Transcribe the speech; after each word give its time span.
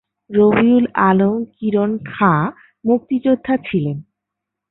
রবিউল 0.31 0.85
আলম 1.01 1.35
কিরণ 1.55 1.91
খাঁ 2.05 2.41
মুক্তিযোদ্ধা 2.85 3.53
ছিলেন। 3.65 3.97